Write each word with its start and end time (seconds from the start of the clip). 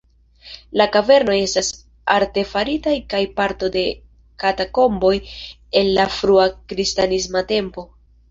La 0.81 0.85
kavernoj 0.93 1.35
estas 1.47 1.67
artefaritaj 2.13 2.93
kaj 3.11 3.19
parto 3.41 3.69
de 3.77 3.83
katakomboj 4.45 5.13
el 5.83 5.93
la 5.99 6.07
frua 6.17 6.47
kristanisma 6.73 7.47
tempo. 7.55 7.85